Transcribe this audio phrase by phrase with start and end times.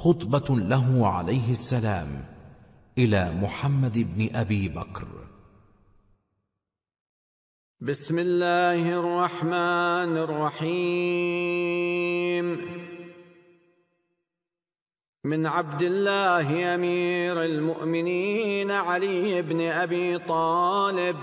[0.00, 2.24] خطبة له عليه السلام
[2.98, 5.08] إلى محمد بن أبي بكر.
[7.80, 11.60] بسم الله الرحمن الرحيم.
[15.24, 21.16] من عبد الله أمير المؤمنين علي بن أبي طالب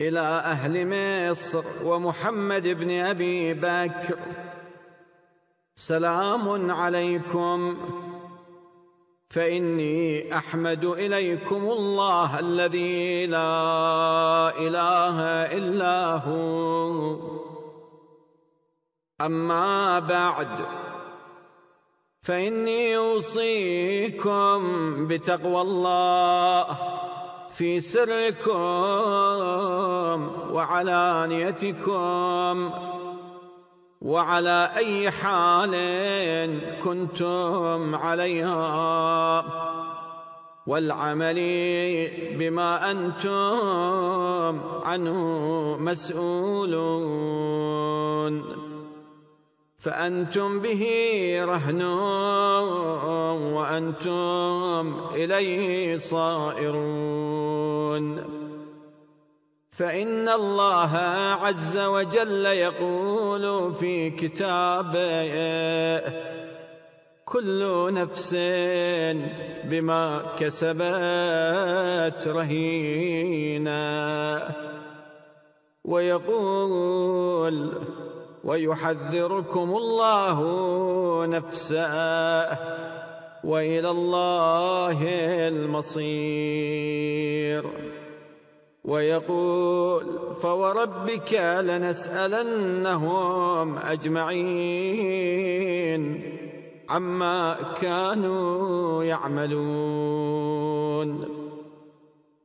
[0.00, 4.43] إلى أهل مصر ومحمد بن أبي بكر.
[5.76, 7.76] سلام عليكم.
[9.30, 15.20] فإني أحمد إليكم الله الذي لا إله
[15.58, 17.16] إلا هو.
[19.20, 20.66] أما بعد
[22.22, 24.60] فإني أوصيكم
[25.06, 26.66] بتقوى الله
[27.50, 28.54] في سركم
[30.54, 31.94] وعلانيتكم.
[34.04, 35.74] وعلى أي حال
[36.82, 39.44] كنتم عليها.
[40.66, 41.34] والعمل
[42.38, 47.44] بما أنتم عنه مسؤولون.
[49.78, 50.84] فأنتم به
[51.44, 51.82] رهن
[53.52, 57.24] وأنتم إليه صائرون.
[59.74, 60.96] فإن الله
[61.42, 65.34] عز وجل يقول في كتابه
[67.24, 68.34] كل نفس
[69.64, 73.74] بما كسبت رهينة
[75.84, 77.72] ويقول
[78.44, 80.38] ويحذركم الله
[81.26, 81.94] نفسه
[83.44, 84.98] وإلى الله
[85.48, 86.54] المصير.
[88.84, 90.04] ويقول
[90.42, 93.08] فوربك لنسألنهم
[93.78, 95.14] أجمعين
[96.90, 100.64] عما كانوا يعملون.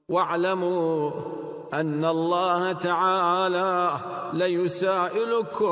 [0.10, 1.12] واعلموا
[1.73, 3.99] أن الله تعالى
[4.33, 5.67] ليسائلكم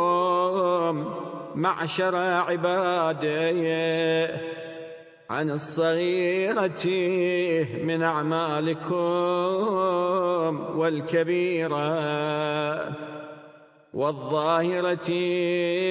[1.56, 3.28] معشر عباده.
[5.30, 6.88] عن الصغيرة
[7.84, 8.96] من أعمالكم
[10.80, 11.78] والكبيرة
[13.94, 15.10] والظاهرة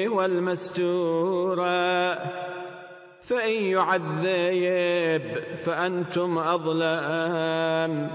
[0.08, 1.64] والمستورة
[3.22, 5.22] فإن يعذب
[5.64, 8.10] فأنتم أظلم.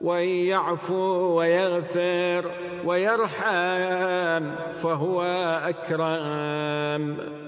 [0.00, 2.50] وإن يعفو ويغفر
[2.84, 5.22] ويرحم فهو
[5.64, 7.41] أكرم.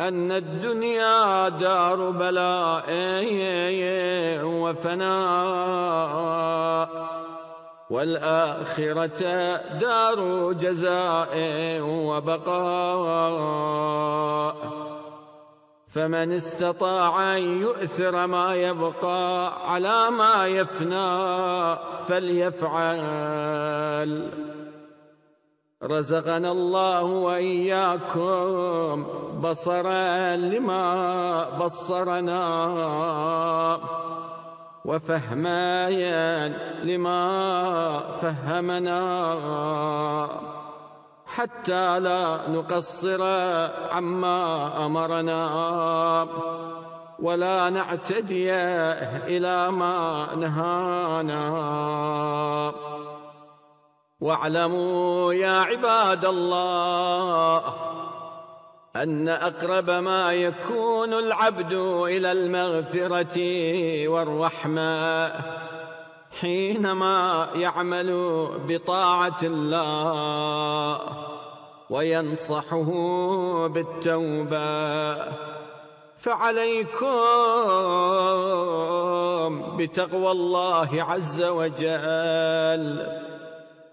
[0.00, 2.84] أن الدنيا دار بلاء
[4.44, 5.86] وفناء
[7.90, 9.22] والآخرة
[9.78, 11.36] دار جزاء
[11.82, 13.26] وبقاء.
[15.96, 21.76] فمن استطاع أن يؤثر ما يبقى على ما يفنى
[22.06, 23.00] فليفعل.
[25.82, 29.06] رزقنا الله وإياكم
[29.40, 32.42] بصرا لما بصرنا
[34.84, 36.48] وفهمايا
[36.84, 38.96] لما فهمنا.
[41.36, 43.22] حتى لا نقصر
[43.92, 46.28] عما أمرنا.
[47.18, 48.52] ولا نعتدي
[49.26, 51.46] إلى ما نهانا.
[54.20, 57.62] واعلموا يا عباد الله
[58.96, 61.72] أن أقرب ما يكون العبد
[62.08, 63.38] إلى المغفرة
[64.08, 65.32] والرحمة
[66.40, 68.10] حينما يعمل
[68.68, 71.00] بطاعة الله
[71.90, 72.86] وينصحه
[73.66, 75.16] بالتوبة
[76.18, 77.06] فعليكم
[79.76, 83.06] بتقوى الله عز وجل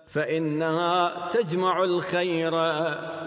[0.07, 2.53] فإنها تجمع الخير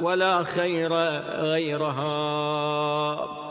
[0.02, 0.92] ولا خير
[1.38, 3.45] غيرها.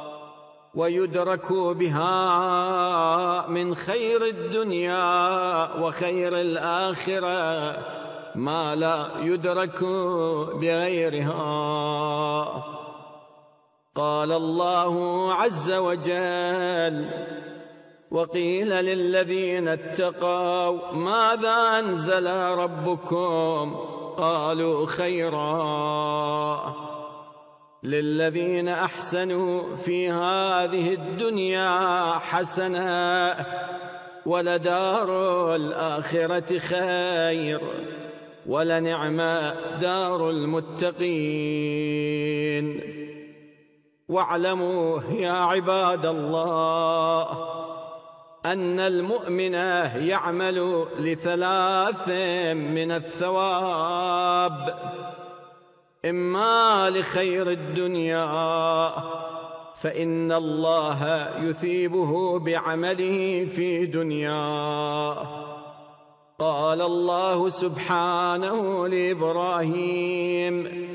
[0.76, 7.78] ويدرك بها من خير الدنيا وخير الآخرة
[8.36, 9.84] ما لا يدرك
[10.54, 11.44] بغيرها.
[13.96, 17.10] قال الله عز وجل
[18.12, 23.76] وقيل للذين اتقوا ماذا أنزل ربكم؟
[24.18, 26.85] قالوا خيرا.
[27.86, 33.36] للذين أحسنوا في هذه الدنيا حسنة
[34.26, 35.10] ولدار
[35.56, 37.62] الآخرة خير
[38.46, 39.18] ولنعم
[39.82, 41.76] دار المتقين.
[44.10, 47.28] واعلموا يا عباد الله
[48.46, 52.10] أن المؤمن يعمل لثلاث
[52.54, 54.76] من الثواب.
[56.10, 58.94] إما لخير الدنيا
[59.82, 65.46] فإن الله يثيبه بعمله في دنياه
[66.40, 70.86] قال الله سبحانه لإبراهيم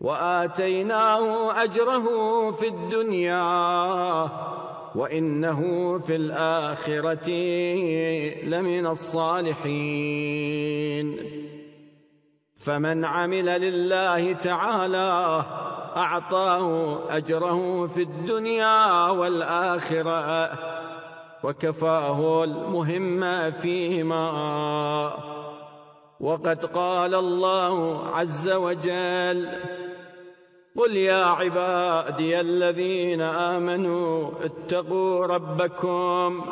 [0.00, 2.06] وآتيناه أجره
[2.50, 4.28] في الدنيا
[4.94, 5.60] وإنه
[5.98, 7.30] في الآخرة
[8.44, 10.24] لمن الصالحين.
[12.64, 15.42] فمن عمل لله تعالى
[15.96, 20.50] أعطاه أجره في الدنيا والآخرة
[21.42, 24.24] وكفاه المهم فيهما.
[26.20, 29.48] وقد قال الله عز وجل
[30.76, 36.44] قل يا عبادي الذين آمنوا اتقوا ربكم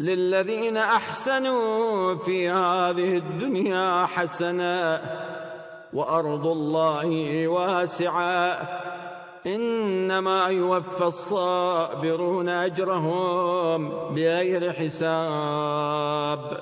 [0.00, 5.02] للذين أحسنوا في هذه الدنيا حسنة
[5.92, 8.68] وأرض الله واسعة
[9.46, 16.60] إنما يوفى الصابرون أجرهم بغير حساب.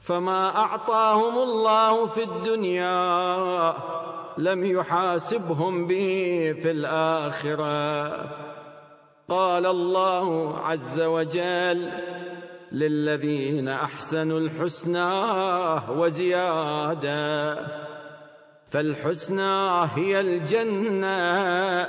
[0.00, 3.74] فما أعطاهم الله في الدنيا
[4.38, 8.47] لم يحاسبهم به في الآخرة.
[9.28, 11.88] قال الله عز وجل
[12.72, 15.10] للذين أحسنوا الحسنى
[15.98, 17.58] وزيادة
[18.68, 21.86] فالحسنى هي الجنة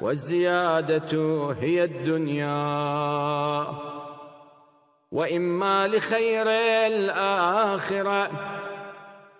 [0.00, 1.12] والزيادة
[1.60, 3.66] هي الدنيا.
[5.12, 6.46] وإما لخير
[6.86, 8.30] الآخرة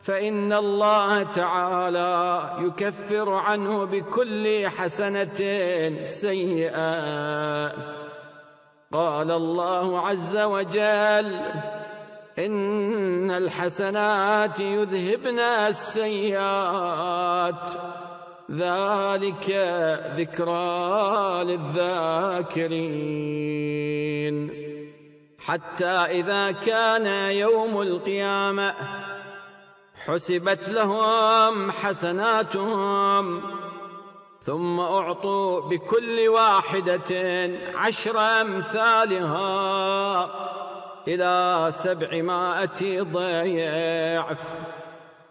[0.03, 5.35] فإن الله تعالى يكفر عنه بكل حسنة
[6.05, 7.73] سيئة.
[8.93, 11.41] قال الله عز وجل
[12.39, 15.95] إن الحسنات يذهبن السيئات.
[18.51, 19.51] ذلك
[20.17, 22.81] ذكرى للذاكرين.
[25.39, 28.75] حتى إذا كان يوم القيامة
[30.07, 33.43] حسبت لهم حسناتهم
[34.43, 39.51] ثم أعطوا بكل واحدة عشر أمثالها
[41.09, 44.39] إلى سبعمائة ضيعف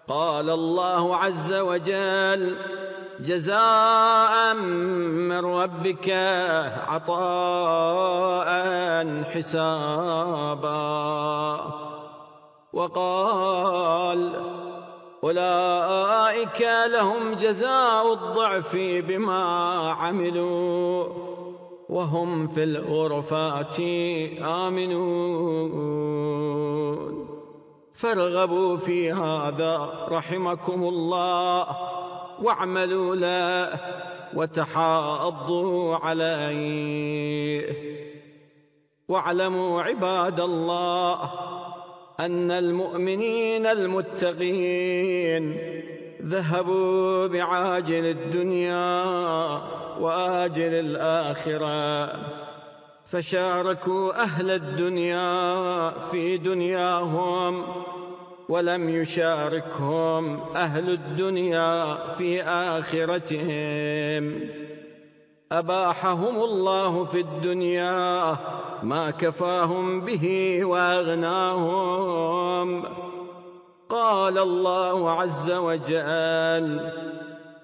[0.07, 2.55] قال الله عز وجل
[3.19, 6.09] جزاء من ربك
[6.87, 8.49] عطاء
[9.33, 10.69] حسابا.
[12.73, 14.31] وقال
[15.23, 19.43] أولئك لهم جزاء الضعف بما
[19.91, 21.07] عملوا
[21.89, 23.79] وهم في الغرفات
[24.41, 26.09] آمنون.
[27.93, 31.67] فارغبوا في هذا رحمكم الله
[32.41, 33.79] واعملوا له
[34.33, 37.73] وتحاضوا عليه.
[39.07, 41.31] واعلموا عباد الله
[42.19, 45.57] أن المؤمنين المتقين
[46.25, 49.03] ذهبوا بعاجل الدنيا
[49.99, 52.19] وآجل الآخرة
[53.05, 57.63] فشاركوا أهل الدنيا في دنياهم
[58.49, 64.39] ولم يشاركهم أهل الدنيا في آخرتهم.
[65.51, 68.37] أباحهم الله في الدنيا
[68.83, 72.19] ما كفاهم به وأغناهم.
[73.89, 76.91] قال الله عز وجل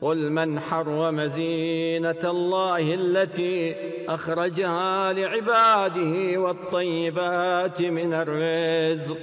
[0.02, 3.76] قل من حرم زينة الله التي
[4.10, 9.18] أخرجها لعباده والطيبات من الرزق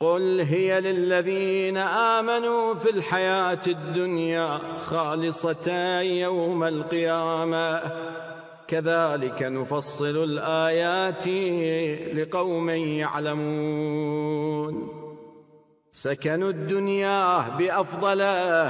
[0.00, 7.80] قل هي للذين آمنوا في الحياة الدنيا خالصة يوم القيامة.
[8.68, 11.26] كذلك نفصل الآيات
[12.16, 13.88] لقوم يعلمون.
[15.92, 18.18] سكنوا الدنيا بأفضل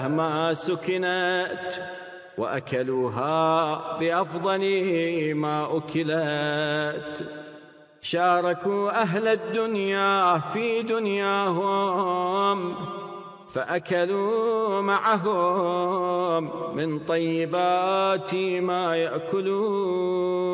[0.08, 1.82] ما سكنت
[2.38, 4.64] وأكلوها بأفضل
[5.34, 7.37] ما أكلت.
[8.02, 12.74] شاركوا أهل الدنيا في دنياهم
[13.54, 20.48] فأكلوا معهم من طيبات ما يأكلون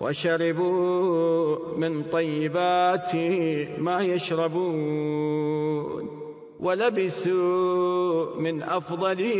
[0.00, 3.16] وشربوا من طيبات
[3.78, 5.76] ما يشربون
[6.60, 9.32] ولبسوا من أفضل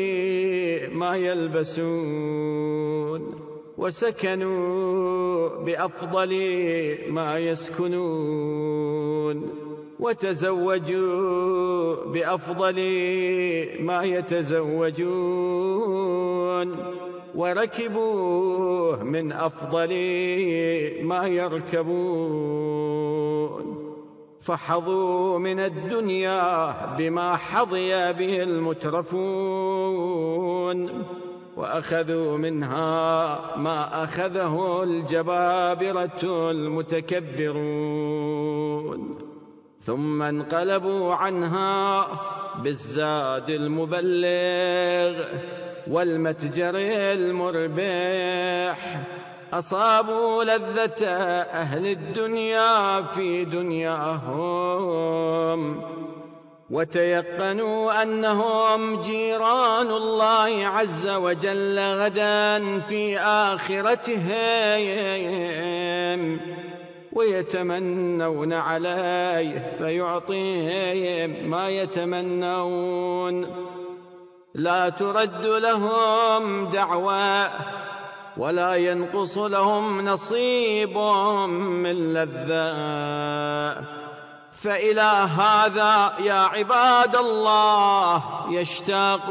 [0.92, 2.66] ما يلبسون.
[3.78, 6.32] وسكنوا بأفضل
[7.08, 8.86] ما يسكنون
[10.00, 12.74] وتزوجوا بأفضل
[13.80, 15.36] ما يتزوجون
[17.34, 19.92] وركبوا من أفضل
[21.02, 22.56] ما يركبون
[24.40, 29.76] فحظوا من الدنيا بما حظي به المترفون
[31.56, 37.66] وأخذوا منها ما أخذه الجبابرة المتكبرون.
[39.80, 42.06] ثم انقلبوا عنها
[42.62, 45.24] بالزاد المبلغ
[45.90, 46.72] والمتجر
[47.12, 48.76] المربح.
[49.52, 54.76] أصابوا لذة أهل الدنيا في دنياهم.
[56.70, 64.26] وتيقنوا أنهم جيران الله عز وجل غدا في آخرتهم
[67.12, 73.66] ويتمنون عليه فيعطيهم ما يتمنون.
[74.54, 77.48] لا ترد لهم دعوى
[78.36, 80.98] ولا ينقص لهم نصيب
[81.58, 84.05] من لذة.
[84.66, 89.30] فإلى هذا يا عباد الله يشتاق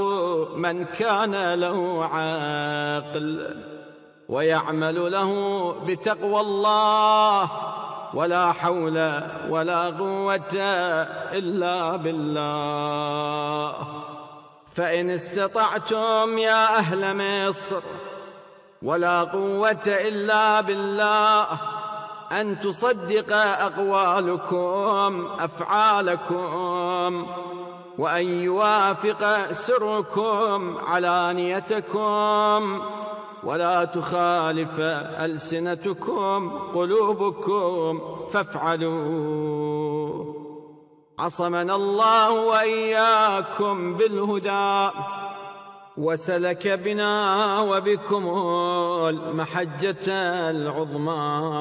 [0.56, 3.58] من كان له عاقل
[4.30, 5.32] ويعمل له
[5.86, 7.50] بتقوى الله
[8.14, 10.56] ولا حول ولا قوة
[11.34, 13.78] إلا بالله.
[14.76, 17.82] فإن استطعتم يا أهل مصر
[18.82, 21.75] ولا قوة إلا بالله
[22.32, 27.28] أن تصدق أقوالكم أفعالكم
[27.98, 32.82] وأن يوافق سركم علانيتكم
[33.44, 34.80] ولا تخالف
[35.20, 38.02] ألسنتكم قلوبكم
[38.32, 40.26] فافعلوا.
[41.20, 44.90] عصمنا الله وإياكم بالهدى.
[45.98, 48.28] وسلك بنا وبكم
[49.10, 50.10] المحجة
[50.50, 51.54] العظمى.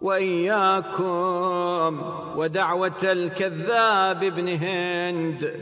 [0.00, 2.02] وإياكم
[2.36, 5.54] ودعوة الكذاب ابن هند.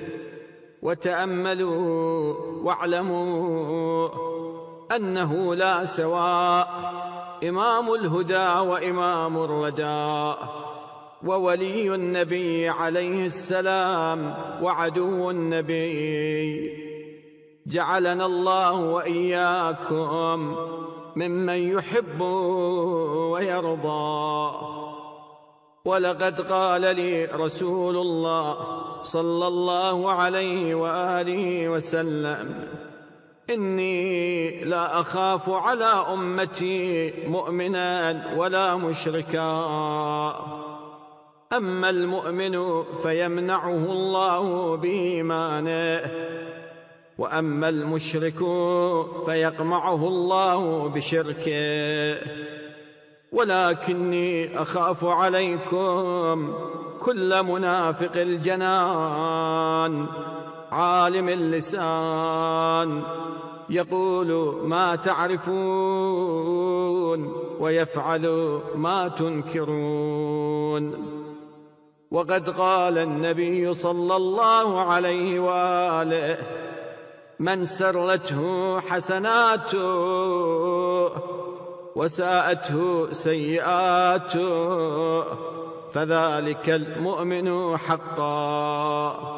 [0.82, 4.08] وتأملوا واعلموا
[4.96, 6.68] أنه لا سواء.
[7.48, 10.34] إمام الهدى وإمام الردى.
[11.24, 16.70] وولي النبي عليه السلام وعدو النبي.
[17.66, 20.56] جعلنا الله وإياكم
[21.16, 22.20] ممن يحب
[23.30, 24.56] ويرضى.
[25.84, 28.56] ولقد قال لي رسول الله
[29.02, 32.68] صلى الله عليه وآله وسلم
[33.50, 40.75] إني لا أخاف على أمتي مؤمنا ولا مشركا.
[41.52, 46.10] أما المؤمن فيمنعه الله بإيمانه
[47.18, 48.38] وأما المشرك
[49.26, 52.18] فيقمعه الله بشركه.
[53.32, 56.54] ولكني أخاف عليكم
[57.00, 60.06] كل منافق الجنان
[60.72, 63.02] عالم اللسان
[63.70, 66.26] يقول ما تعرفون
[67.60, 70.82] ويفعل ما تنكرون.
[72.10, 76.38] وقد قال النبي صلى الله عليه وآله
[77.38, 79.86] من سرته حسناته
[81.96, 84.44] وساءته سيئاته
[85.92, 89.36] فذلك المؤمن حقا.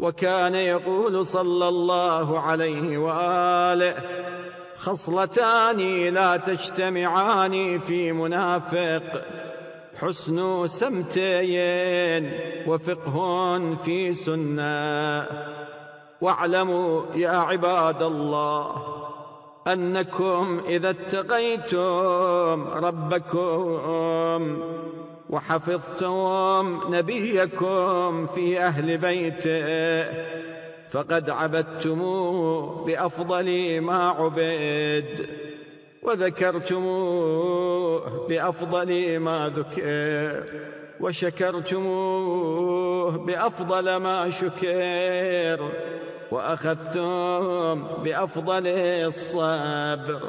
[0.00, 3.94] وكان يقول صلى الله عليه وآله
[4.76, 5.78] خصلتان
[6.14, 9.02] لا تجتمعان في منافق
[10.00, 12.32] حسن سمتين
[12.66, 15.26] وفقه في سنة.
[16.20, 18.76] واعلموا يا عباد الله
[19.66, 24.58] أنكم إذا اتقيتم ربكم
[25.30, 30.04] وحفظتم نبيكم في أهل بيته
[30.90, 35.49] فقد عبدتموه بأفضل ما عبد.
[36.02, 40.44] وذكرتموه بأفضل ما ذكر
[41.00, 42.30] وشكرتموه
[43.10, 45.60] بأفضل ما شكر
[46.30, 48.66] وأخذتم بأفضل
[49.06, 50.22] الصبر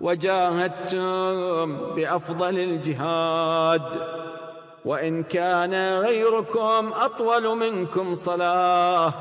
[0.00, 3.82] وجاهدتم بأفضل الجهاد.
[4.84, 9.12] وإن كان غيركم أطول منكم صلاة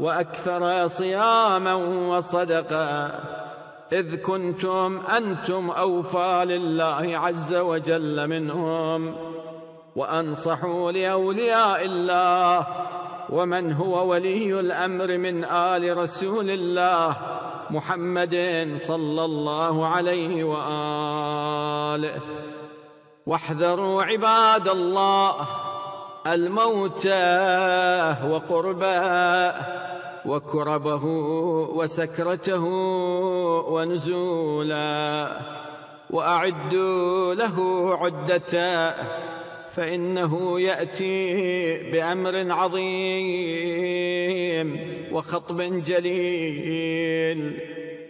[0.00, 1.74] وأكثر صياما
[2.08, 3.20] وصدقا
[3.92, 9.14] إذ كنتم أنتم أوفى لله عز وجل منهم
[9.96, 12.66] وأنصحوا لأولياء الله
[13.30, 17.16] ومن هو ولي الأمر من آل رسول الله
[17.70, 22.20] محمد صلى الله عليه وآله.
[23.26, 25.34] واحذروا عباد الله
[26.26, 27.06] الموت
[28.30, 29.52] وقربه
[30.28, 31.04] وكربه
[31.74, 32.64] وسكرته
[33.68, 35.30] ونزولا
[36.10, 38.90] واعدوا له عدته
[39.70, 43.88] فإنه يأتي بأمر عظيم
[45.12, 47.58] وخطب جليل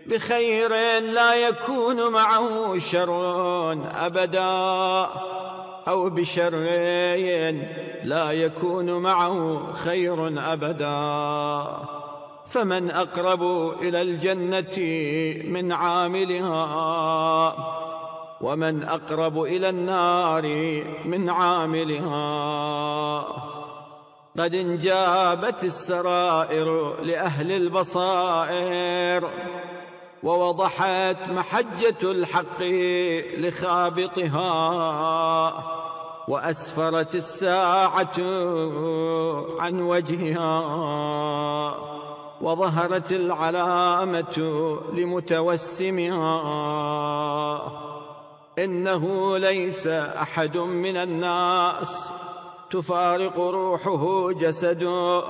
[0.06, 0.70] بخير
[1.14, 3.72] لا يكون معه شر
[4.06, 5.08] أبدا
[5.88, 6.54] أو بشر
[8.04, 11.98] لا يكون معه خير أبدا
[12.48, 14.78] فمن أقرب إلى الجنة
[15.52, 17.54] من عاملها
[18.40, 20.42] ومن أقرب إلى النار
[21.04, 23.18] من عاملها.
[24.38, 29.30] قد انجابت السرائر لأهل البصائر
[30.22, 32.62] ووضحت محجة الحق
[33.38, 34.44] لخابطها.
[36.28, 38.16] وأسفرت الساعة
[39.60, 40.58] عن وجهها.
[42.40, 44.36] وظهرت العلامة
[44.92, 46.28] لمتوسمها
[48.58, 52.04] إنه ليس أحد من الناس
[52.70, 55.22] تفارق روحه جسده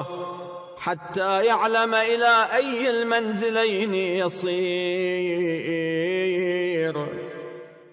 [0.78, 4.58] حتى يعلم إلى أي المنزلين يصير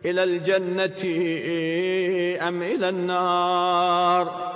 [0.05, 1.03] إلى الجنة
[2.47, 4.55] أم إلى النار.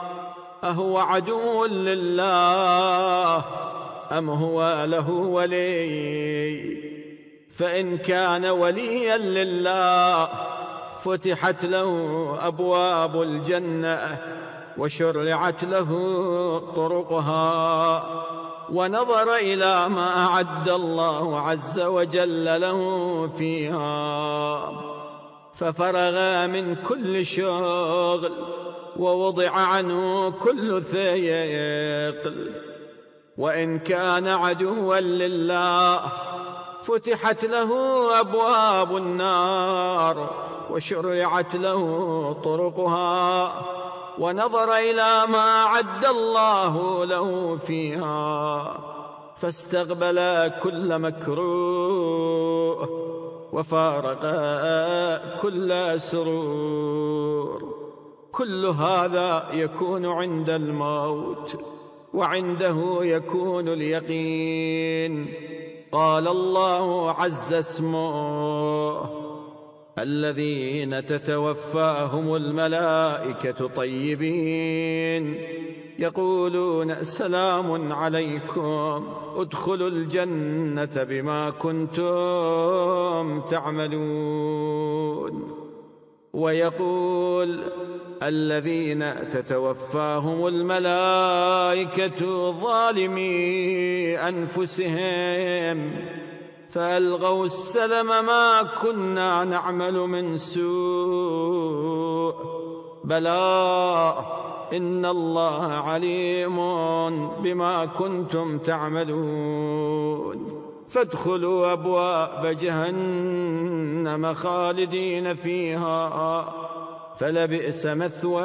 [0.63, 3.43] أهو عدو لله.
[4.11, 6.89] أم هو له ولي؟
[7.51, 10.29] فإن كان وليا لله
[11.03, 14.17] فتحت له أبواب الجنة
[14.77, 15.91] وشرعت له
[16.75, 18.03] طرقها
[18.71, 24.71] ونظر إلى ما أعد الله عز وجل له فيها
[25.55, 28.31] ففرغ من كل شغل
[28.97, 32.68] ووضع عنه كل ثقل
[33.39, 36.01] وإن كان عدوا لله
[36.83, 37.71] فتحت له
[38.19, 40.29] أبواب النار
[40.71, 41.81] وشرعت له
[42.43, 43.53] طرقها
[44.19, 48.73] ونظر إلى ما عد الله له فيها
[49.37, 52.89] فاستقبل كل مكروه
[53.53, 54.21] وفارق
[55.41, 57.75] كل سرور.
[58.31, 61.78] كل هذا يكون عند الموت.
[62.13, 65.27] وعنده يكون اليقين.
[65.91, 69.09] قال الله عز اسمه
[69.99, 75.37] الذين تتوفاهم الملائكة طيبين.
[75.99, 84.79] يقولون سلام عليكم ادخلوا الجنة بما كنتم تعملون.
[86.33, 87.59] ويقول
[88.23, 95.91] الذين تتوفاهم الملائكة ظالمي أنفسهم
[96.69, 102.35] فألغوا السلم ما كنا نعمل من سوء
[103.03, 104.15] بلى
[104.73, 106.57] إن الله عليم
[107.43, 110.58] بما كنتم تعملون.
[110.89, 116.53] فادخلوا أبواب جهنم خالدين فيها.
[117.19, 118.43] فلبئس مثوى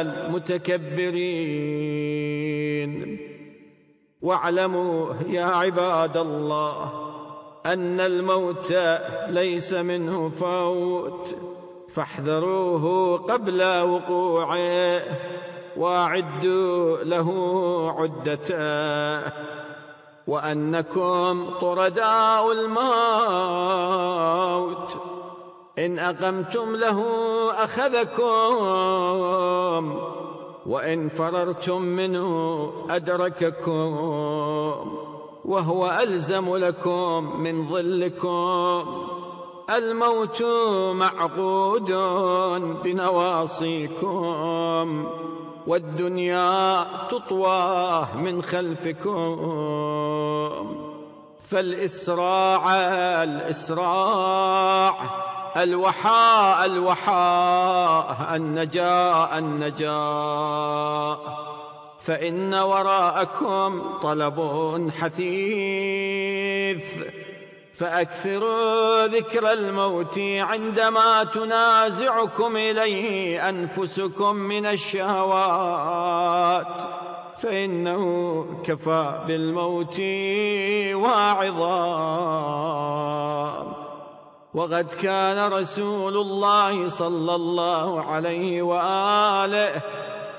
[0.00, 1.26] المتكبرين.
[4.22, 6.92] واعلموا يا عباد الله
[7.66, 8.74] أن الموت
[9.28, 11.36] ليس منه فوت.
[11.88, 15.02] فاحذروه قبل وقوعه
[15.76, 17.30] واعدوا له
[17.98, 19.32] عدته
[20.26, 23.96] وأنكم طرداء الموت.
[25.78, 27.04] إن أقمتم له
[27.50, 28.56] أخذكم
[30.66, 33.96] وإن فررتم منه أدرككم
[35.44, 38.84] وهو ألزم لكم من ظلكم.
[39.76, 40.42] الموت
[40.92, 41.92] معقود
[42.84, 44.26] بنواصيكم.
[45.66, 49.36] والدنيا تطواه من خلفكم.
[51.50, 52.74] فالإسراع
[53.22, 54.94] الإسراع
[55.56, 61.18] الوحاء الوحاء النجاء النجاء.
[62.00, 66.84] فإن وراءكم طلب حثيث.
[67.78, 76.66] فأكثروا ذكر الموت عندما تنازعكم إليه أنفسكم من الشهوات
[77.38, 80.00] فإنه كفى بالموت
[80.94, 81.76] واعظا
[84.54, 89.82] وقد كان رسول الله صلى الله عليه وآله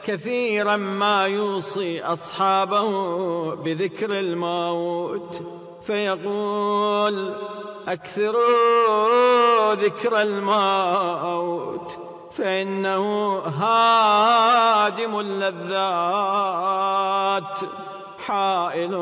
[0.04, 5.42] كثيرا ما يوصي أصحابه بذكر الموت.
[5.88, 7.34] فيقول
[7.88, 11.92] أكثروا ذكر الموت
[12.32, 16.24] فإنه هادم اللذات
[18.26, 18.96] حائل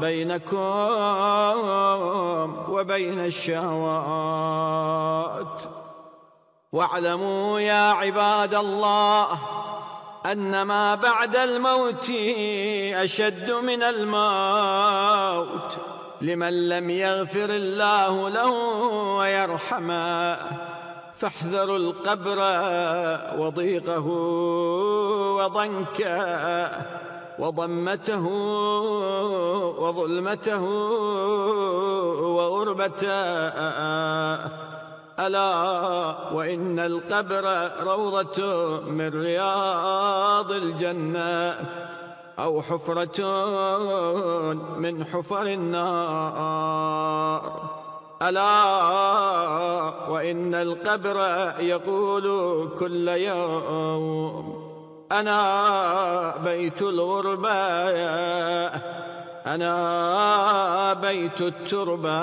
[0.00, 0.56] بينكم
[2.68, 4.26] وبين الشهوات.
[6.72, 9.28] واعلموا يا عباد الله
[10.26, 12.10] أن ما بعد الموت
[12.94, 15.76] أشد من الموت.
[16.20, 18.50] لمن لم يغفر الله له
[19.18, 20.36] ويرحمه
[21.18, 22.38] فاحذروا القبر
[23.38, 24.06] وضيقه
[25.36, 26.70] وضنكه
[27.38, 28.26] وضمته
[29.78, 30.62] وظلمته
[32.36, 33.12] وغربته.
[35.16, 35.52] ألا
[36.32, 38.38] وإن القبر روضة
[38.80, 41.54] من رياض الجنة.
[42.38, 43.22] أو حفرة
[44.78, 46.96] من حفر النار.
[48.22, 48.64] ألا
[50.08, 51.16] وإن القبر
[51.60, 54.66] يقول كل يوم
[55.12, 57.50] أنا بيت الغربة
[59.46, 62.22] أنا بيت التربة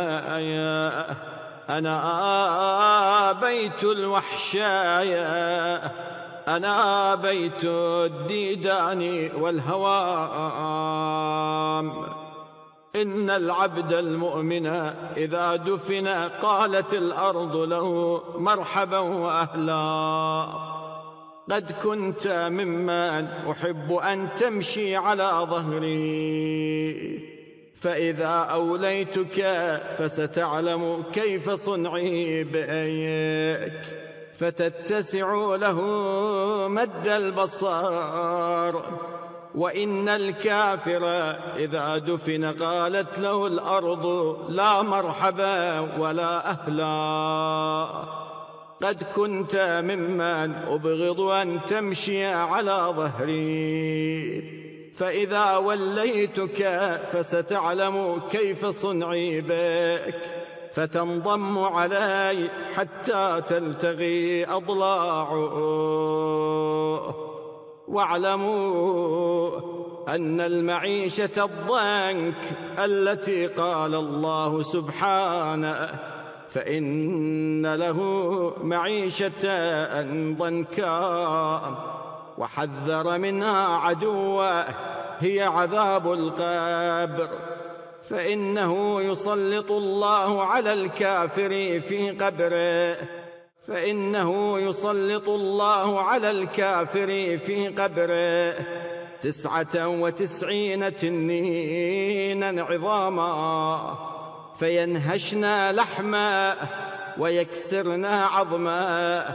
[1.69, 5.81] أنا بيت الوحشايا
[6.47, 9.93] أنا بيت الديدان والهوام.
[12.95, 14.65] إن العبد المؤمن
[15.17, 16.07] إذا دفن
[16.41, 20.47] قالت الأرض له مرحبا وأهلا.
[21.51, 27.19] قد كنت ممن أحب أن تمشي على ظهري.
[27.75, 29.45] فإذا أوليتك
[29.97, 34.12] فستعلم كيف صنعي بأيك.
[34.43, 35.81] فتتسع له
[36.67, 38.85] مد البصار.
[39.55, 41.05] وإن الكافر
[41.57, 47.87] إذا دفن قالت له الأرض لا مرحبا ولا أهلا.
[48.83, 54.43] قد كنت ممن أبغض أن تمشي على ظهري.
[54.97, 56.69] فإذا وليتك
[57.13, 60.42] فستعلم كيف صنعي بك.
[60.73, 65.53] فتنضم علي حتى تلتغي أضلاعه
[67.87, 69.59] واعلموا
[70.09, 75.89] أن المعيشة الضنك التي قال الله سبحانه
[76.49, 77.99] فإن له
[78.63, 79.31] معيشة
[80.33, 81.77] ضنكا.
[82.37, 84.65] وحذر منها عدوه
[85.19, 87.29] هي عذاب القبر.
[88.09, 92.97] فإنه يسلط الله على الكافر في قبره.
[93.67, 98.65] فإنه يسلط الله على الكافر في قبره.
[99.21, 103.97] تسعة وتسعين تنينا عظاما.
[104.59, 106.55] فينهشنا لحما
[107.17, 109.25] ويكسرنا عظما.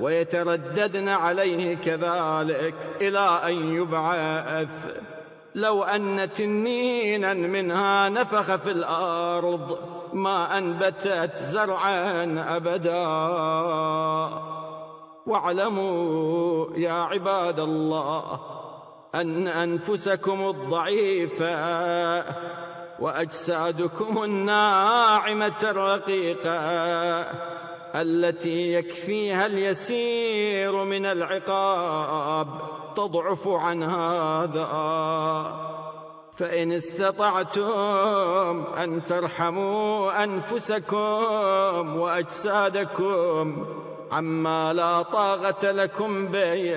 [0.00, 5.13] ويترددن عليه كذلك إلى أن يبعث.
[5.54, 9.78] لو أن تنينا منها نفخ في الأرض
[10.12, 12.24] ما أنبتت زرعا
[12.56, 13.06] أبدا.
[15.26, 18.40] واعلموا يا عباد الله
[19.14, 21.54] أن أنفسكم الضعيفة
[23.00, 26.60] وأجسادكم الناعمة الرقيقة
[27.94, 32.73] التي يكفيها اليسير من العقاب.
[32.96, 34.66] تضعف عن هذا.
[36.36, 43.66] فإن استطعتم أن ترحموا أنفسكم وأجسادكم
[44.12, 46.74] عما لا طاقة لكم به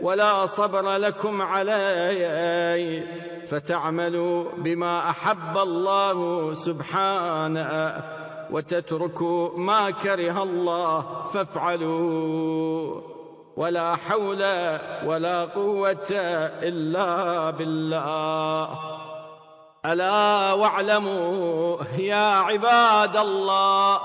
[0.00, 3.06] ولا صبر لكم عليه
[3.46, 8.02] فتعملوا بما أحب الله سبحانه
[8.50, 13.17] وتتركوا ما كره الله فافعلوا.
[13.58, 14.42] ولا حول
[15.06, 16.10] ولا قوة
[16.62, 18.78] إلا بالله.
[19.86, 24.00] ألا واعلموا يا عباد الله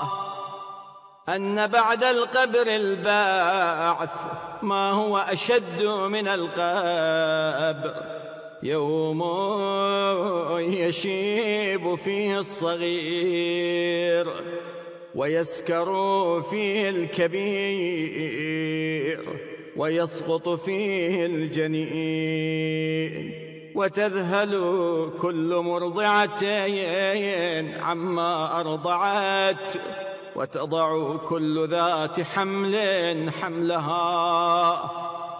[1.28, 4.10] أن بعد القبر البعث
[4.62, 7.94] ما هو أشد من القبر.
[8.62, 9.22] يوم
[10.58, 14.28] يشيب فيه الصغير
[15.14, 18.24] ويسكر فيه الكبير.
[19.76, 22.74] ويسقط فيه الجنين
[23.74, 24.52] وتذهل
[25.20, 26.44] كل مرضعة
[27.80, 29.76] عما أرضعت
[30.36, 32.76] وتضع كل ذات حمل
[33.42, 34.90] حملها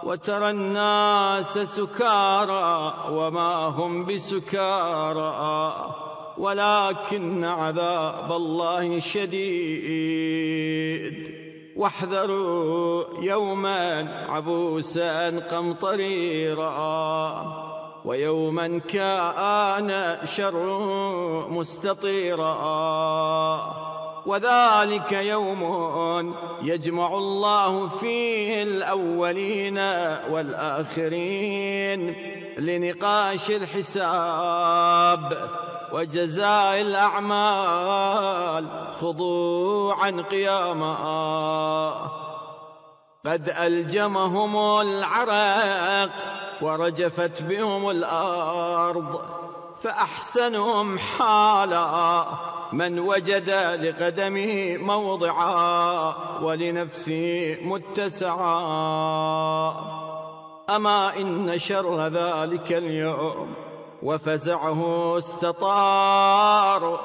[0.04, 5.34] وترى الناس سكارى وما هم بسكارى
[6.38, 10.34] ولكن عذاب الله شديد.
[11.76, 16.74] واحذروا يوما عبوسا قمطريرا
[18.04, 20.78] ويوما كان شر
[21.50, 22.54] مستطيرا
[24.26, 29.78] وذلك يوم يجمع الله فيه الأولين
[30.30, 35.50] والآخرين لنقاش الحساب
[35.92, 38.66] وجزاء الأعمال
[39.00, 40.94] خضوعا قياما.
[43.26, 46.10] قد ألجمهم العرق
[46.62, 49.20] ورجفت بهم الأرض
[49.82, 52.24] فأحسنهم حالا.
[52.72, 58.44] من وجد لقدمه موضعا ولنفسه متسعا.
[60.70, 63.54] أما إن شر ذلك اليوم
[64.02, 67.00] وفزعه استطار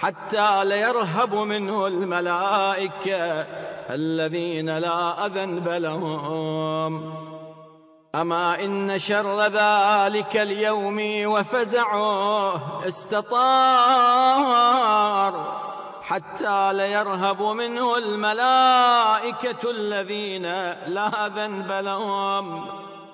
[0.00, 3.46] حتى ليرهب منه الملائكة
[3.90, 7.14] الذين لا أذنب لهم
[8.14, 10.98] أما إن شر ذلك اليوم
[11.32, 14.18] وفزعه استطار
[16.02, 20.42] حتى ليرهب منه الملائكة الذين
[20.86, 22.66] لا ذنب لهم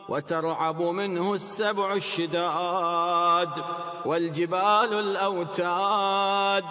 [0.09, 3.51] وترعب منه السبع الشداد
[4.05, 6.65] والجبال الأوتاد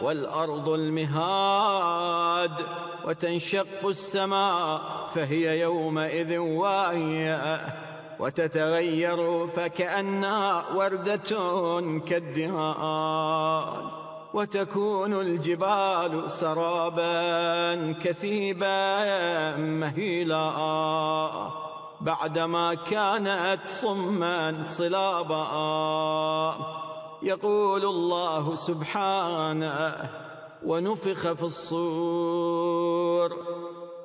[0.00, 2.52] والأرض المهاد
[3.04, 4.80] وتنشق السماء
[5.14, 7.60] فهي يومئذ واهية
[8.20, 11.20] وتتغير فكأنها وردة
[12.06, 13.88] كالدهان
[14.34, 20.50] وتكون الجبال سرابا كثيبا مهيلا
[22.04, 25.44] بعدما كانت صما صلابا.
[27.22, 30.10] يقول الله سبحانه
[30.66, 33.36] ونفخ في الصور.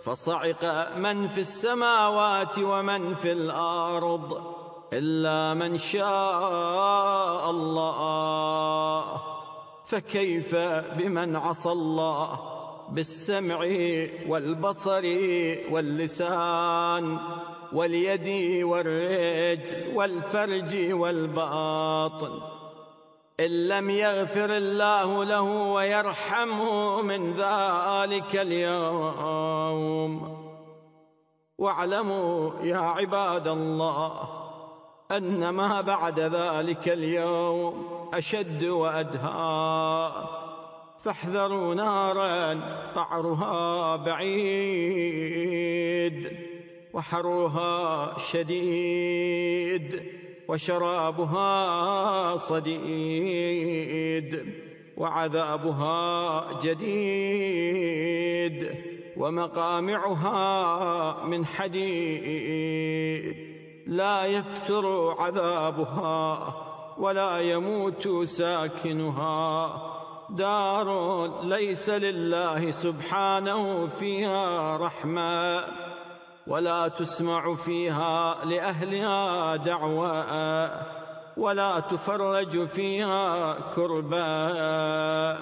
[0.03, 4.41] فصعق من في السماوات ومن في الأرض
[4.93, 9.03] إلا من شاء الله.
[9.85, 10.55] فكيف
[10.95, 12.39] بمن عصى الله؟
[12.89, 13.59] بالسمع
[14.27, 15.03] والبصر
[15.71, 17.19] واللسان.
[17.73, 22.41] واليد والرجل والفرج والباطن
[23.39, 30.39] إن لم يغفر الله له ويرحمه من ذلك اليوم.
[31.57, 34.29] واعلموا يا عباد الله
[35.11, 40.11] أن ما بعد ذلك اليوم أشد وأدهى.
[41.03, 42.59] فاحذروا نارا
[42.95, 44.39] قعرها بعيد.
[46.99, 50.03] وحرها شديد
[50.47, 51.47] وشرابها
[52.37, 54.29] صديد
[54.97, 55.99] وعذابها
[56.63, 57.55] جديد
[59.17, 60.43] ومقامعها
[61.25, 63.35] من حديد.
[63.87, 66.55] لا يفتر عذابها
[66.97, 69.85] ولا يموت ساكنها.
[70.29, 70.89] دار
[71.43, 75.88] ليس لله سبحانه فيها رحمة.
[76.49, 80.25] ولا تسمع فيها لأهلها دعوى
[81.37, 85.37] ولا تفرج فيها كربا.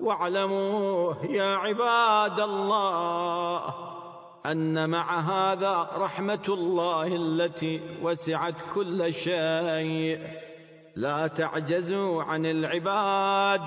[0.00, 3.74] واعلموا يا عباد الله
[4.46, 10.18] أن مع هذا رحمة الله التي وسعت كل شيء.
[10.96, 13.62] لا تعجزوا عن العباد.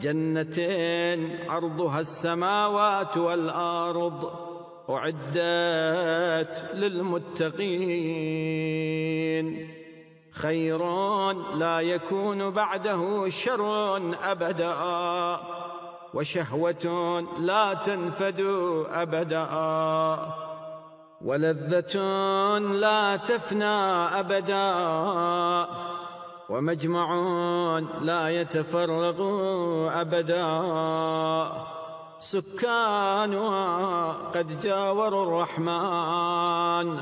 [0.00, 4.47] جنتين عرضها السماوات والأرض.
[4.90, 8.28] أعدت للمتقين.
[10.32, 10.82] خير
[11.54, 14.74] لا يكون بعده شر أبدا
[16.14, 18.40] وشهوة لا تنفد
[18.92, 19.48] أبدا
[21.24, 21.98] ولذة
[22.58, 23.64] لا تفنى
[24.20, 24.74] أبدا
[26.48, 27.08] ومجمع
[28.00, 29.18] لا يتفرغ
[30.00, 30.48] أبدا.
[32.20, 37.00] سكانها قد جاوروا الرحمن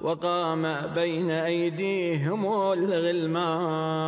[0.00, 4.06] وقام بين أيديهم الغلمان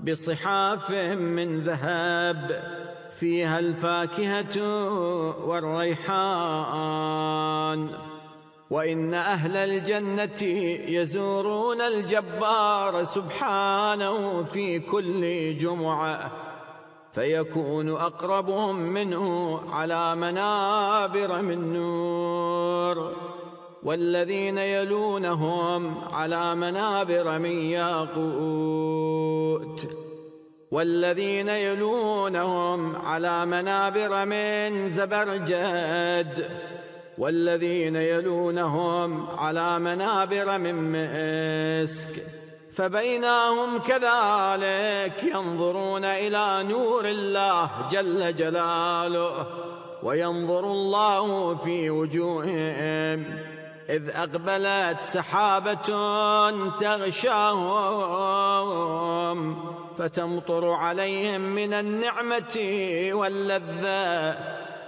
[0.00, 2.62] بصحاف من ذهب
[3.18, 4.88] فيها الفاكهة
[5.46, 6.94] والريحان.
[8.70, 10.42] وإن أهل الجنة
[10.88, 16.30] يزورون الجبار سبحانه في كل جمعة
[17.14, 23.12] فيكون أقربهم منه على منابر من نور.
[23.82, 28.34] والذين يلونهم على منابر من ياقوت.
[30.70, 36.50] والذين يلونهم على منابر من زبرجد.
[37.18, 42.43] والذين يلونهم على منابر من مسك.
[42.76, 49.46] فبينهم كذلك ينظرون إلى نور الله جل جلاله
[50.02, 53.38] وينظر الله في وجوههم.
[53.90, 55.88] إذ أقبلت سحابة
[56.80, 57.74] تغشاهم
[59.98, 62.58] فتمطر عليهم من النعمة
[63.12, 64.38] واللذة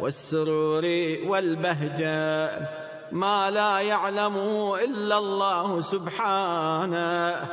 [0.01, 0.85] والسرور
[1.27, 2.86] والبهجة.
[3.13, 7.49] ما لا يعلمه إلا الله سبحانه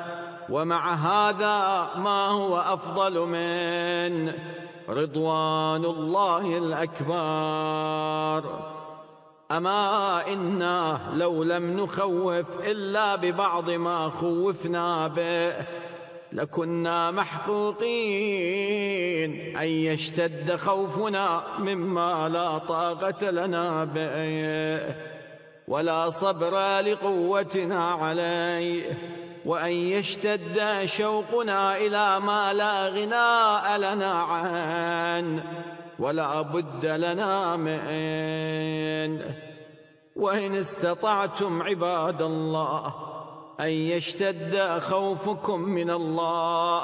[0.49, 4.33] ومع هذا ما هو أفضل من
[4.89, 8.43] رضوان الله الأكبر.
[9.51, 15.53] أما إنا لو لم نخوف إلا ببعض ما خوفنا به
[16.33, 17.91] لكنا محقوقين
[19.57, 25.12] أن يشتد خوفنا مما لا طاقة لنا به.
[25.67, 28.97] ولا صبر لقوتنا عليه
[29.45, 35.43] وأن يشتد شوقنا إلى ما لا غناء لنا عنه
[35.99, 39.21] ولا بد لنا من
[40.15, 42.93] وإن استطعتم عباد الله
[43.59, 46.83] أن يشتد خوفكم من الله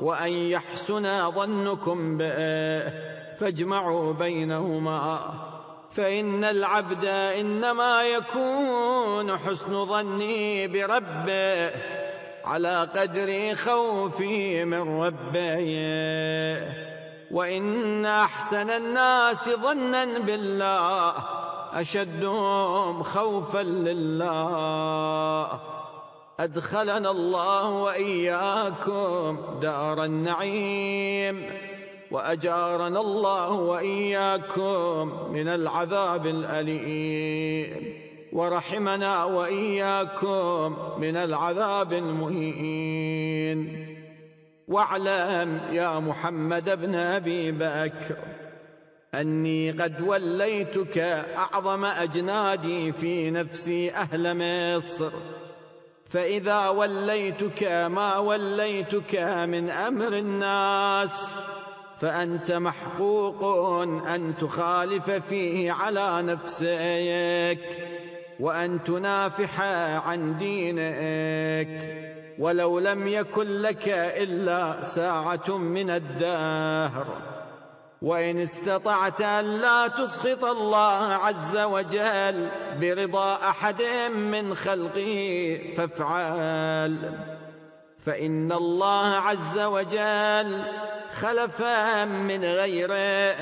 [0.00, 2.90] وأن يحسن ظنكم به
[3.38, 5.49] فاجمعوا بينهما.
[5.92, 11.70] فإن العبد إنما يكون حسن ظني بربه
[12.44, 15.70] على قدر خوفي من ربه.
[17.30, 21.14] وإن أحسن الناس ظنا بالله
[21.74, 25.60] أشدهم خوفا لله.
[26.40, 31.69] أدخلنا الله وإياكم دار النعيم.
[32.10, 37.94] وأجارنا الله وإياكم من العذاب الأليم.
[38.32, 43.86] ورحمنا وإياكم من العذاب المهين.
[44.68, 48.16] واعلم يا محمد بن أبي بكر
[49.14, 50.98] أني قد وليتك
[51.36, 55.10] أعظم أجنادي في نفسي أهل مصر.
[56.08, 59.14] فإذا وليتك ما وليتك
[59.48, 61.32] من أمر الناس
[62.00, 63.44] فأنت محقوق
[64.08, 67.58] أن تخالف فيه على نفسك
[68.40, 69.60] وأن تنافح
[70.06, 72.00] عن دينك
[72.38, 77.06] ولو لم يكن لك إلا ساعة من الدهر.
[78.02, 82.48] وإن استطعت أن لا تسخط الله عز وجل
[82.80, 83.82] برضا أحد
[84.12, 86.96] من خلقه فافعل.
[88.06, 90.62] فإن الله عز وجل
[91.20, 91.62] خلف
[92.06, 93.36] من غيره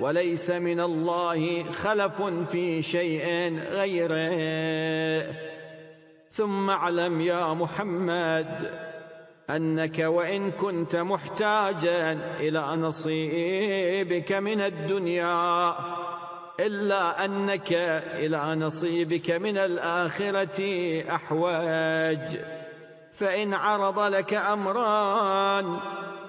[0.00, 5.34] وليس من الله خلف في شيء غيره.
[6.32, 8.70] ثم اعلم يا محمد
[9.50, 15.74] أنك وإن كنت محتاجا إلى نصيبك من الدنيا
[16.60, 17.72] إلا أنك
[18.14, 20.60] إلى نصيبك من الآخرة
[21.10, 22.40] أحواج
[23.18, 25.78] فإن عرض لك أمران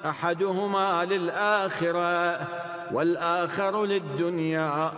[0.06, 2.48] أحدهما للآخرة
[2.92, 4.92] والآخر للدنيا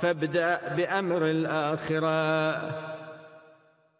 [0.00, 2.70] فابدأ بأمر الآخرة.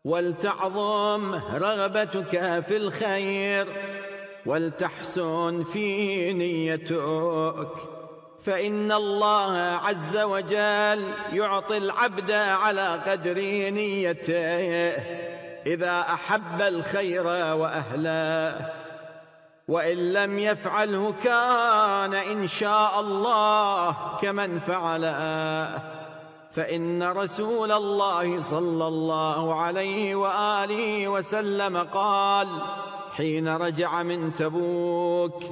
[0.05, 3.67] ولتعظم رغبتك في الخير
[4.47, 7.67] ولتحسن في نيتك.
[8.45, 13.39] فإن الله عز وجل يعطي العبد على قدر
[13.71, 15.32] نيته.
[15.67, 18.71] إذا أحب الخير وأهله
[19.69, 25.83] وإن لم يفعله كان إن شاء الله كمن فعله
[26.53, 32.49] فإن رسول الله صلى الله عليه وآله وسلم قال
[33.17, 35.43] حين رجع من تبوك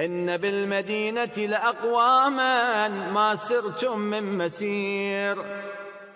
[0.00, 5.44] إن بالمدينة لأقواما ما سرتم من مسير.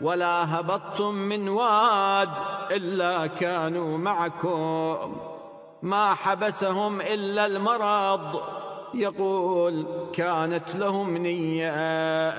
[0.01, 2.29] ولا هبطتم من واد
[2.71, 5.17] إلا كانوا معكم.
[5.83, 8.41] ما حبسهم إلا المرض.
[8.95, 12.33] يقول كانت لهم نية.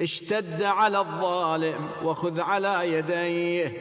[0.00, 3.72] اشتد على الظالم وخذ على يديه.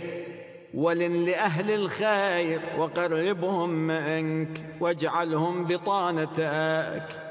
[0.74, 7.22] ولن لأهل الخير وقربهم منك واجعلهم بطانتك.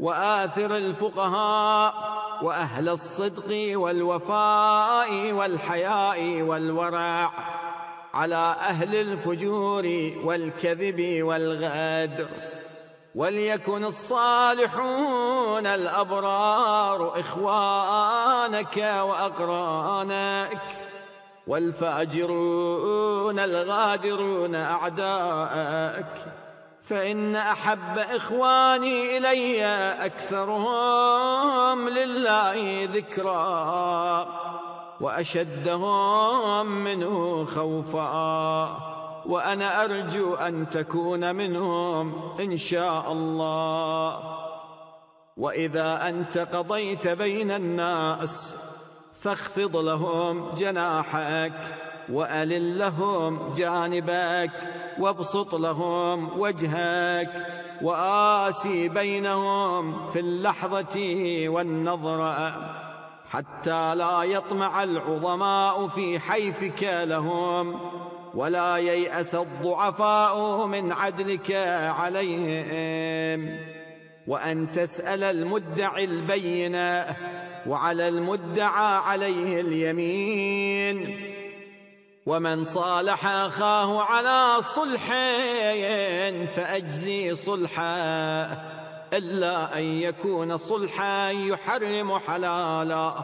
[0.00, 7.30] وآثر الفقهاء وأهل الصدق والوفاء والحياء والورع
[8.14, 12.28] على أهل الفجور والكذب والغدر
[13.14, 20.58] وليكن الصالحون الأبرار إخوانك وأقرانك
[21.46, 26.43] والفاجرون الغادرون أعداءك
[26.84, 29.64] فإن أحب إخواني إلي
[30.04, 34.26] أكثرهم لله ذكرا
[35.00, 38.78] وأشدهم منه خوفا
[39.26, 44.20] وأنا أرجو أن تكون منهم إن شاء الله.
[45.36, 48.54] وإذا أنت قضيت بين الناس
[49.22, 54.50] فاخفض لهم جناحك وألل لهم جانبك
[54.98, 57.46] وابسط لهم وجهك
[57.82, 60.98] وآسي بينهم في اللحظة
[61.48, 62.70] والنظرة
[63.30, 67.80] حتى لا يطمع العظماء في حيفك لهم
[68.34, 71.52] ولا ييأس الضعفاء من عدلك
[71.98, 73.58] عليهم.
[74.26, 77.16] وأن تسأل المدعي البينة
[77.66, 81.16] وعلى المدعى عليه اليمين.
[82.26, 85.08] ومن صالح أخاه على صلح
[86.56, 88.44] فأجزي صلحا
[89.12, 93.14] إلا أن يكون صلحا يحرم حلالا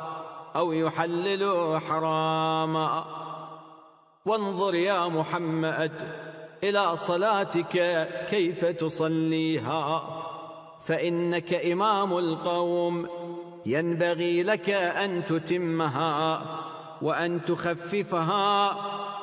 [0.57, 3.05] أو يحلل حراما.
[4.27, 5.93] وانظر يا محمد
[6.65, 10.03] إلى صلاتك كيف تصليها
[10.87, 13.09] فإنك إمام القوم
[13.67, 16.43] ينبغي لك أن تتمها.
[17.03, 18.77] وأن تخففها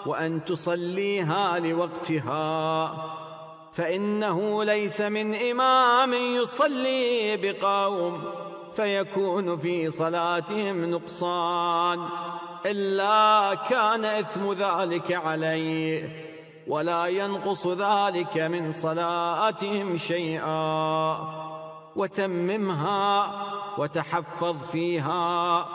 [0.06, 2.94] وأن تصليها لوقتها.
[3.74, 8.24] فإنه ليس من إمام يصلي بقوم
[8.76, 12.08] فيكون في صلاتهم نقصان
[12.66, 16.26] إلا كان إثم ذلك عليه
[16.68, 21.18] ولا ينقص ذلك من صلاتهم شيئا.
[21.96, 23.32] وتممها
[23.78, 25.66] وتحفظ فيها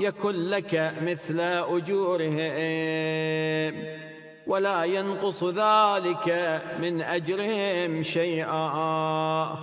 [0.00, 1.40] يكن لك مثل
[1.76, 2.40] أجورهم
[4.46, 9.58] ولا ينقص ذلك من أجرهم شيئا.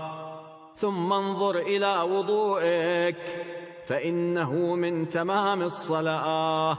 [0.75, 3.45] ثم انظر إلى وضوئك
[3.87, 6.77] فإنه من تمام الصلاة.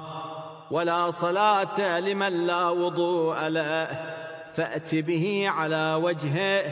[0.71, 3.89] ولا صلاة لمن لا وضوء له
[4.57, 6.63] فأت به على وجهه.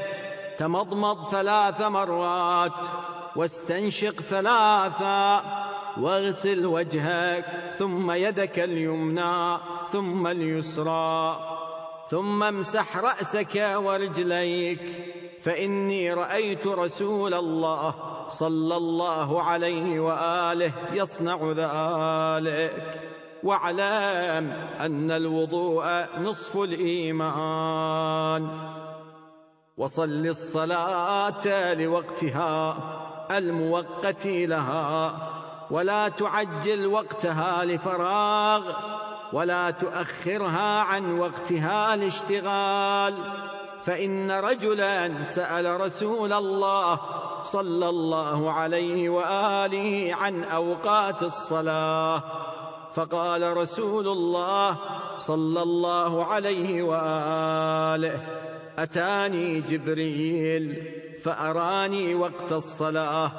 [0.58, 2.72] تمضمض ثلاث مرات
[3.36, 5.42] واستنشق ثلاثا
[6.00, 7.44] واغسل وجهك
[7.78, 9.58] ثم يدك اليمنى
[9.92, 11.38] ثم اليسرى
[12.08, 15.14] ثم امسح رأسك ورجليك.
[15.42, 17.94] فإني رأيت رسول الله
[18.28, 23.00] صلى الله عليه وآله يصنع ذلك.
[23.42, 28.48] واعلم أن الوضوء نصف الإيمان.
[29.76, 32.78] وصل الصلاة لوقتها
[33.30, 35.14] الموقت لها.
[35.70, 38.62] ولا تعجل وقتها لفراغ
[39.32, 43.14] ولا تؤخرها عن وقتها لاشتغال.
[43.86, 47.00] فإن رجلا سأل رسول الله
[47.44, 52.22] صلى الله عليه وآله عن أوقات الصلاة
[52.94, 54.76] فقال رسول الله
[55.18, 58.20] صلى الله عليه وآله
[58.78, 60.92] أتاني جبريل
[61.24, 63.30] فأراني وقت الصلاة.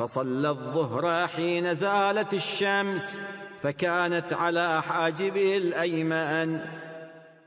[0.00, 3.18] فصلى الظهر حين زالت الشمس
[3.62, 6.60] فكانت على حاجبه الأيمن.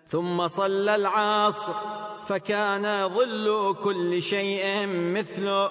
[0.07, 1.73] ثم صلى العصر
[2.27, 5.69] فكان ظل كل شيء مثله.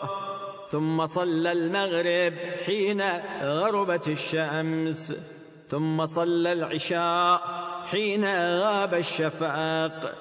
[0.71, 2.35] ثم صلى المغرب
[2.67, 3.03] حين
[3.43, 5.13] غربت الشمس.
[5.71, 7.43] ثم صلى العشاء
[7.91, 8.25] حين
[8.61, 10.15] غاب الشفاق.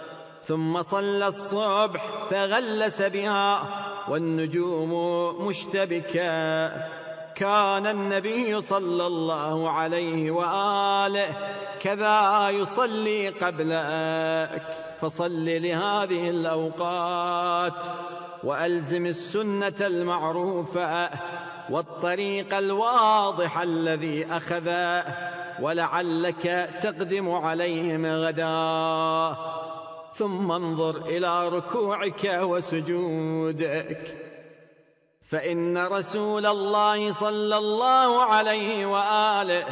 [0.44, 4.94] ثم صلى الصبح فغلس بها والنجوم
[5.48, 6.68] مشتبكة
[7.36, 11.28] كان النبي صلى الله عليه وآله
[11.80, 14.64] كذا يصلي قبلك.
[15.02, 17.86] فصل لهذه الأوقات
[18.44, 21.10] وألزم السنة المعروفة
[21.70, 25.04] والطريق الواضح الذي أخذه
[25.62, 29.61] ولعلك تقدم عليهم غدا.
[30.16, 34.18] ثم انظر إلى ركوعك وسجودك.
[35.32, 39.66] فإن رسول الله صلى الله عليه وآله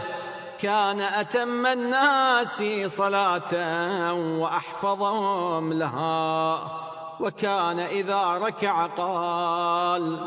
[0.60, 3.54] كان أتم الناس صلاة
[4.14, 6.64] وأحفظهم لها
[7.20, 10.18] وكان إذا ركع قال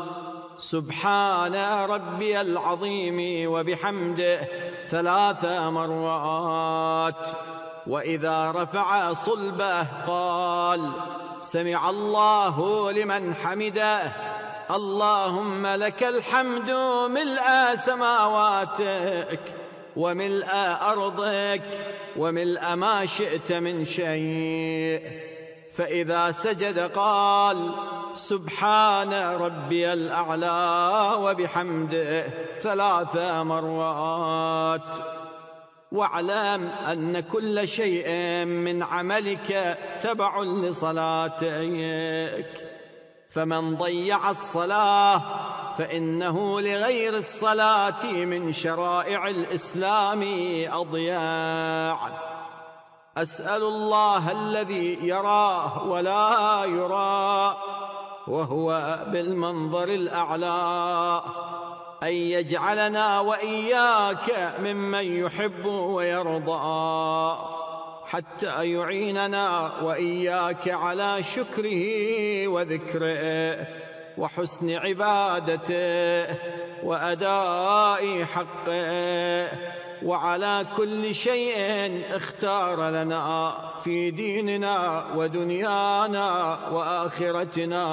[0.57, 1.55] سبحان
[1.89, 4.49] ربي العظيم وبحمده
[4.89, 7.27] ثلاث مرات.
[7.87, 10.91] وإذا رفع صلبه قال
[11.43, 14.11] سمع الله لمن حمده.
[14.71, 16.71] اللهم لك الحمد
[17.09, 19.55] ملء سماواتك
[19.95, 20.47] وملء
[20.81, 21.63] أرضك
[22.17, 25.01] وملء ما شئت من شيء.
[25.73, 27.71] فإذا سجد قال
[28.15, 32.27] سبحان ربي الأعلى وبحمده
[32.61, 35.22] ثلاث مرات.
[35.93, 38.09] واعلم أن كل شيء
[38.45, 41.43] من عملك تبع لصلاتك.
[43.29, 45.21] فمن ضيع الصلاة
[45.77, 50.23] فإنه لغير الصلاة من شرائع الإسلام
[50.71, 52.09] أضياع.
[53.17, 57.57] أسأل الله الذي يراه ولا يرى
[58.27, 61.21] وهو بالمنظر الأعلى.
[62.03, 67.37] أن يجعلنا وإياك ممن يحب ويرضى
[68.05, 71.83] حتى يعيننا وإياك على شكره
[72.47, 73.67] وذكره
[74.17, 76.35] وحسن عبادته
[76.83, 79.47] وأداء حقه
[80.03, 81.55] وعلى كل شيء
[82.11, 87.83] اختار لنا في ديننا ودنيانا وآخرتنا.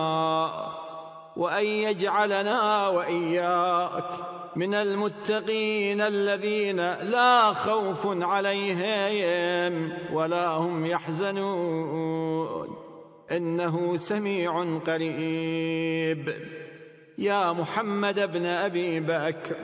[1.36, 4.10] وأن يجعلنا وإياك
[4.56, 12.76] من المتقين الذين لا خوف عليهم ولا هم يحزنون.
[13.30, 16.34] إنه سميع قريب.
[17.18, 19.56] يا محمد بن أبي بكر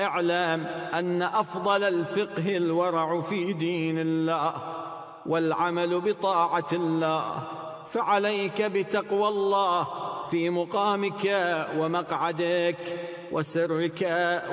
[0.00, 4.54] اعلم أن أفضل الفقه الورع في دين الله
[5.26, 7.42] والعمل بطاعة الله
[7.88, 9.86] فعليك بتقوى الله
[10.30, 11.24] في مقامك
[11.78, 13.00] ومقعدك
[13.32, 14.00] وسرك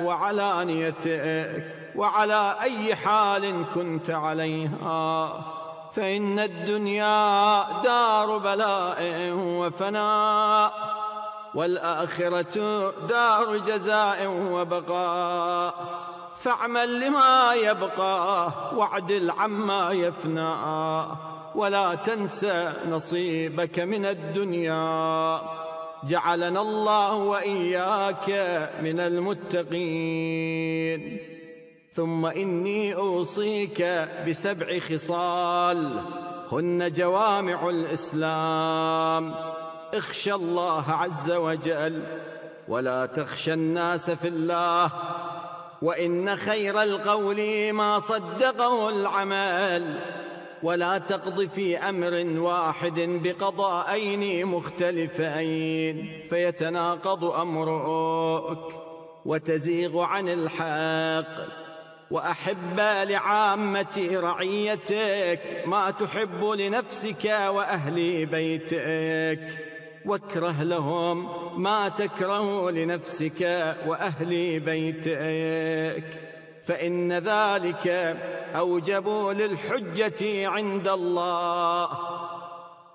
[0.02, 1.64] وعلانيتك
[1.96, 5.44] وعلى أي حال كنت عليها
[5.92, 10.72] فإن الدنيا دار بلاء وفناء
[11.54, 12.56] والآخرة
[13.08, 15.74] دار جزاء وبقاء.
[16.36, 20.54] فاعمل لما يبقى واعدل عما يفنى
[21.54, 25.40] ولا تنسى نصيبك من الدنيا.
[26.04, 28.30] جعلنا الله وإياك
[28.82, 30.56] من المتقين.
[31.94, 36.02] ثم إني أوصيك بسبع خصال
[36.52, 39.34] هن جوامع الإسلام.
[39.94, 42.02] اخشى الله عز وجل
[42.68, 44.90] ولا تخشى الناس في الله.
[45.82, 50.00] وإن خير القول ما صدقه العمل.
[50.62, 58.58] ولا تقض في أمر واحد بقضاءين مختلفين فيتناقض أمرك
[59.24, 61.66] وتزيغ عن الحق.
[62.10, 69.58] وأحب لعامة رعيتك ما تحب لنفسك وأهل بيتك.
[70.06, 71.28] واكره لهم
[71.62, 76.25] ما تكره لنفسك وأهل بيتك.
[76.66, 78.16] فإن ذلك
[78.56, 79.08] أوجب
[79.38, 81.88] للحجة عند الله.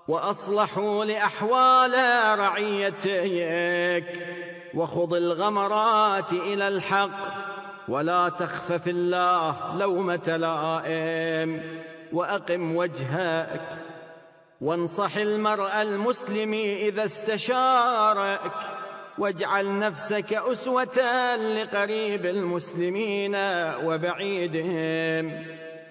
[0.08, 1.94] وأصلحوا لأحوال
[2.38, 4.28] رعيتك
[4.74, 7.10] وخض الغمرات إلى الحق
[7.88, 11.82] ولا تخف في الله لومة لائم.
[12.12, 13.60] وأقم وجهك
[14.60, 18.52] وانصح المرء المسلم إذا استشارك
[19.18, 23.34] واجعل نفسك أسوة لقريب المسلمين
[23.84, 25.44] وبعيدهم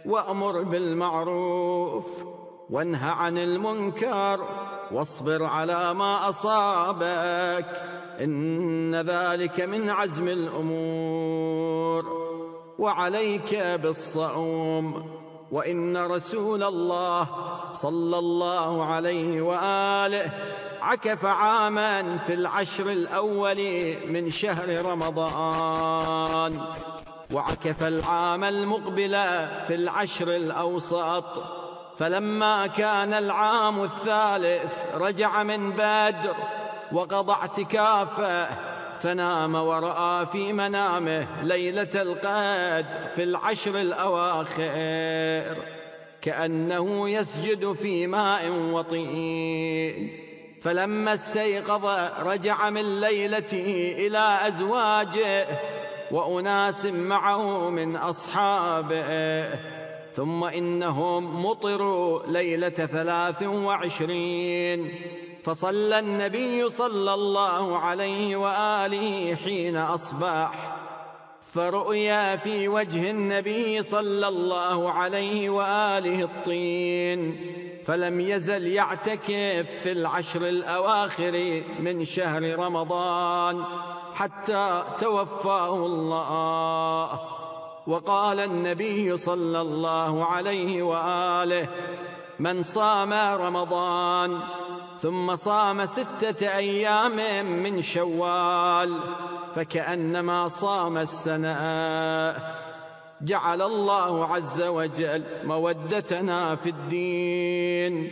[0.06, 2.24] وأمر بالمعروف
[2.70, 4.46] وانه عن المنكر
[4.92, 7.84] واصبر على ما أصابك
[8.22, 12.22] إن ذلك من عزم الأمور.
[12.82, 15.12] وعليك بالصوم
[15.52, 17.28] وإن رسول الله
[17.74, 20.32] صلى الله عليه وآله
[20.82, 23.58] عكف عاما في العشر الأول
[24.08, 26.62] من شهر رمضان.
[27.32, 29.12] وعكف العام المقبل
[29.68, 31.44] في العشر الأوسط.
[31.98, 36.36] فلما كان العام الثالث رجع من بدر
[36.92, 38.48] وقضى اعتكافه
[39.00, 45.58] فنام ورأى في منامه ليلة القدر في العشر الأواخر.
[46.22, 50.31] كأنه يسجد في ماء وطين.
[50.62, 51.86] فلما استيقظ
[52.20, 55.48] رجع من ليلته إلى أزواجه
[56.12, 59.46] وأناس معه من أصحابه.
[60.16, 65.02] ثم إنهم مطروا ليلة ثلاث وعشرين.
[65.44, 70.78] فصلى النبي صلى الله عليه وآله حين أصبح.
[71.54, 77.71] فرؤيا في وجه النبي صلى الله عليه وآله الطين.
[77.86, 83.64] فلم يزل يعتكف في العشر الأواخر من شهر رمضان
[84.14, 87.20] حتى توفاه الله.
[87.88, 91.68] وقال النبي صلى الله عليه وآله
[92.40, 94.40] من صام رمضان
[95.02, 99.00] ثم صام ستة أيام من شوال
[99.56, 102.61] فكأنما صام السنة
[103.24, 108.12] جعل الله عز وجل مودتنا في الدين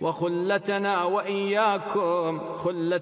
[0.00, 3.00] وخلتنا وإياكم خلة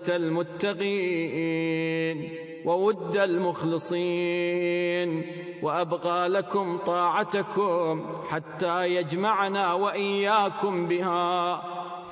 [1.14, 2.30] المتقين
[2.64, 5.26] وود المخلصين
[5.62, 11.62] وأبقى لكم طاعتكم حتى يجمعنا وإياكم بها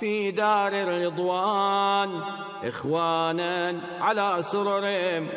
[0.01, 2.21] في دار الرضوان
[2.65, 4.85] إخوانا على سرر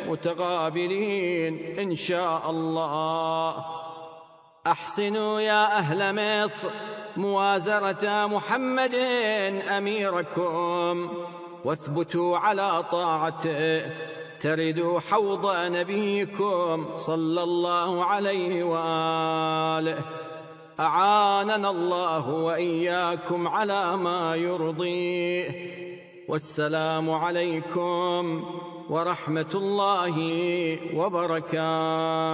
[0.08, 3.64] متقابلين إن شاء الله
[4.66, 6.68] أحسنوا يا أهل مصر
[7.16, 8.94] موازرة محمد
[9.76, 11.10] أميركم.
[11.64, 13.86] واثبتوا على طاعته
[14.40, 19.98] تردوا حوض نبيكم صلى الله عليه وآله.
[20.80, 25.76] أعاننا الله وإياكم على ما يرضيه
[26.28, 28.44] والسلام عليكم
[28.90, 30.16] ورحمة الله
[30.94, 32.26] وبركاته.